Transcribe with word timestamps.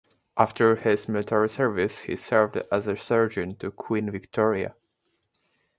After 0.35 0.77
his 0.77 1.07
military 1.07 1.47
service, 1.47 1.99
he 1.99 2.15
served 2.15 2.57
as 2.71 2.87
a 2.87 2.97
surgeon 2.97 3.55
to 3.57 3.69
Queen 3.69 4.09
Victoria. 4.09 4.73